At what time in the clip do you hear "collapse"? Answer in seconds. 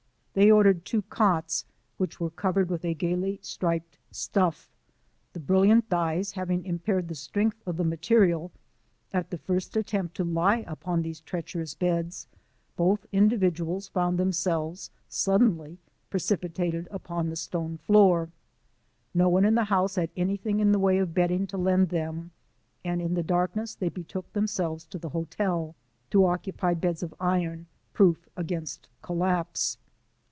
29.01-29.77